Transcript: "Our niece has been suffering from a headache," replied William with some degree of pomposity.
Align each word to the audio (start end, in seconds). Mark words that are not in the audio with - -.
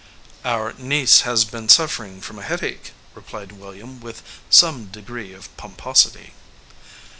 "Our 0.43 0.73
niece 0.79 1.21
has 1.29 1.45
been 1.45 1.69
suffering 1.69 2.21
from 2.21 2.39
a 2.39 2.41
headache," 2.41 2.93
replied 3.13 3.51
William 3.51 3.99
with 3.99 4.23
some 4.49 4.85
degree 4.87 5.31
of 5.31 5.55
pomposity. 5.57 6.33